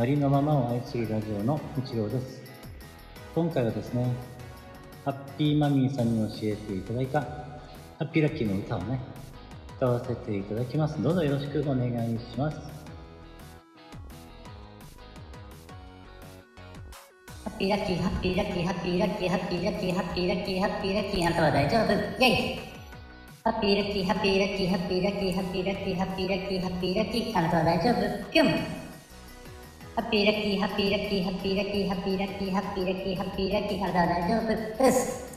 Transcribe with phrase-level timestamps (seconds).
[0.00, 2.40] ありのままを愛するラジオの一郎です。
[3.34, 4.06] 今回はですね、
[5.04, 7.26] ハッピーマミーさんに教えていただいた、ハ
[8.00, 8.98] ッピーラッキーの歌をね、
[9.76, 11.02] 歌わせていただきます。
[11.02, 12.56] どうぞよろしくお願いします。
[17.44, 21.92] ハッピーラッキー、ハッピーラッキー、ハッピーラッキー、ハッピーラッキー、ハッピーラッキー、ハッピーラッキー、あなたは大丈夫。
[21.92, 22.58] イェイ
[23.44, 28.32] ハッピーラッキー、ハッピーラッキー、ハッピーラッキー、ハッピーラッキー、ハッピーラッキー、ハッピーラッキー、あなたは大丈夫。
[28.32, 28.80] ピョン
[29.96, 35.30] ハッピーラッキー、ハッピーラッキー、ハッピーラッキー、ハッピーラッキー、ハッピーラッキー、ハッピーラッキー、ハッピーラッキー。